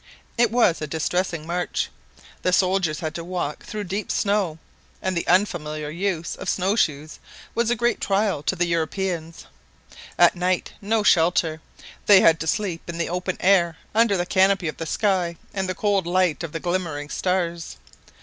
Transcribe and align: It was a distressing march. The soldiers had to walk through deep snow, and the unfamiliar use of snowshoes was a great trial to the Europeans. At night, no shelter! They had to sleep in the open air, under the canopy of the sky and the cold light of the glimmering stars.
It 0.35 0.49
was 0.49 0.81
a 0.81 0.87
distressing 0.87 1.45
march. 1.45 1.91
The 2.41 2.51
soldiers 2.51 3.01
had 3.01 3.13
to 3.13 3.23
walk 3.23 3.63
through 3.63 3.83
deep 3.83 4.11
snow, 4.11 4.57
and 4.99 5.15
the 5.15 5.27
unfamiliar 5.27 5.91
use 5.91 6.35
of 6.37 6.49
snowshoes 6.49 7.19
was 7.53 7.69
a 7.69 7.75
great 7.75 8.01
trial 8.01 8.41
to 8.41 8.55
the 8.55 8.65
Europeans. 8.65 9.45
At 10.17 10.35
night, 10.35 10.73
no 10.81 11.03
shelter! 11.03 11.61
They 12.07 12.21
had 12.21 12.39
to 12.39 12.47
sleep 12.47 12.81
in 12.89 12.97
the 12.97 13.09
open 13.09 13.37
air, 13.41 13.77
under 13.93 14.17
the 14.17 14.25
canopy 14.25 14.67
of 14.67 14.77
the 14.77 14.87
sky 14.87 15.35
and 15.53 15.69
the 15.69 15.75
cold 15.75 16.07
light 16.07 16.41
of 16.43 16.51
the 16.51 16.59
glimmering 16.59 17.09
stars. 17.09 17.77